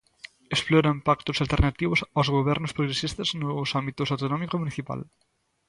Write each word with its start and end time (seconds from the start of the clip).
Exploran 0.55 0.97
pactos 1.07 1.37
alternativos 1.43 1.99
aos 2.15 2.27
gobernos 2.37 2.75
progresistas 2.77 3.29
nos 3.41 3.69
ámbitos 3.79 4.11
autonómico 4.13 4.53
e 4.55 4.61
municipal. 4.63 4.99